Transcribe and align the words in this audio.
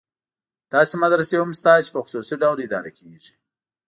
داسې 0.73 0.95
مدرسې 1.03 1.35
هم 1.41 1.49
شته 1.59 1.71
چې 1.85 1.89
په 1.95 1.99
خصوصي 2.05 2.35
ډول 2.41 2.57
اداره 2.65 2.91
کېږي. 2.97 3.33